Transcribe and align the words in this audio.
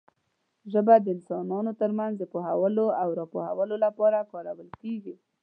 ژبه 0.71 0.95
د 0.99 1.05
انسانانو 1.15 1.71
ترمنځ 1.81 2.13
د 2.17 2.23
پوهولو 2.33 2.85
او 3.01 3.07
راپوهولو 3.19 3.75
لپاره 3.85 4.27
کارول 4.31 4.69
کېږي. 4.81 5.15